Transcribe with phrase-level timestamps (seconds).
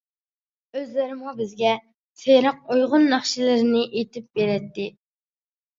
[0.79, 1.73] ئۆزلىرىمۇ بىزگە
[2.23, 4.93] سېرىق ئۇيغۇر ناخشىلىرىنى ئېيتىپ بېرەتتى.